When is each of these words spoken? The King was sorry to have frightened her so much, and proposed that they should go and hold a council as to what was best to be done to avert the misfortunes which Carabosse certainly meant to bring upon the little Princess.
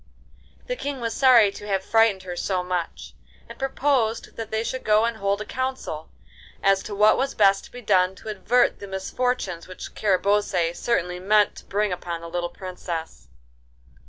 The 0.65 0.75
King 0.75 0.99
was 0.99 1.13
sorry 1.13 1.51
to 1.51 1.67
have 1.67 1.85
frightened 1.85 2.23
her 2.23 2.35
so 2.35 2.63
much, 2.63 3.13
and 3.47 3.59
proposed 3.59 4.35
that 4.35 4.49
they 4.49 4.63
should 4.63 4.83
go 4.83 5.05
and 5.05 5.17
hold 5.17 5.41
a 5.41 5.45
council 5.45 6.09
as 6.63 6.81
to 6.85 6.95
what 6.95 7.17
was 7.19 7.35
best 7.35 7.65
to 7.65 7.71
be 7.71 7.83
done 7.83 8.15
to 8.15 8.29
avert 8.29 8.79
the 8.79 8.87
misfortunes 8.87 9.67
which 9.67 9.93
Carabosse 9.93 10.73
certainly 10.73 11.19
meant 11.19 11.57
to 11.57 11.65
bring 11.65 11.93
upon 11.93 12.19
the 12.21 12.29
little 12.29 12.49
Princess. 12.49 13.27